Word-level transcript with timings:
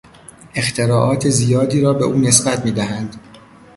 اختراعات 0.55 1.29
زیادی 1.29 1.81
را 1.81 1.93
به 1.93 2.05
او 2.05 2.19
نسبت 2.21 2.65
میدهند. 2.65 3.15